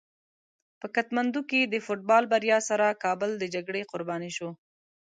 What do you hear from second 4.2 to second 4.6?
شو.